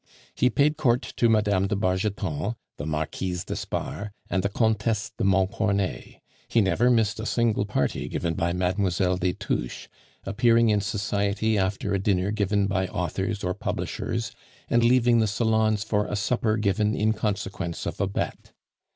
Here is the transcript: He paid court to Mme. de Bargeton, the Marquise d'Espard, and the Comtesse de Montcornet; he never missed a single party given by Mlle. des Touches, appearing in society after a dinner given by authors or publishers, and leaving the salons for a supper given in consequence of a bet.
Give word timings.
He 0.33 0.49
paid 0.49 0.77
court 0.77 1.03
to 1.17 1.29
Mme. 1.29 1.67
de 1.67 1.75
Bargeton, 1.75 2.55
the 2.77 2.87
Marquise 2.87 3.45
d'Espard, 3.45 4.09
and 4.31 4.41
the 4.41 4.49
Comtesse 4.49 5.11
de 5.15 5.23
Montcornet; 5.23 6.21
he 6.47 6.59
never 6.59 6.89
missed 6.89 7.19
a 7.19 7.25
single 7.27 7.65
party 7.67 8.09
given 8.09 8.33
by 8.33 8.51
Mlle. 8.51 9.17
des 9.17 9.33
Touches, 9.33 9.87
appearing 10.23 10.69
in 10.69 10.81
society 10.81 11.55
after 11.55 11.93
a 11.93 11.99
dinner 11.99 12.31
given 12.31 12.65
by 12.65 12.87
authors 12.87 13.43
or 13.43 13.53
publishers, 13.53 14.31
and 14.71 14.83
leaving 14.83 15.19
the 15.19 15.27
salons 15.27 15.83
for 15.83 16.07
a 16.07 16.15
supper 16.15 16.57
given 16.57 16.95
in 16.95 17.13
consequence 17.13 17.85
of 17.85 18.01
a 18.01 18.07
bet. 18.07 18.53